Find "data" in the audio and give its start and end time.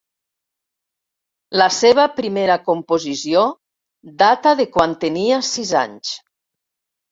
4.25-4.57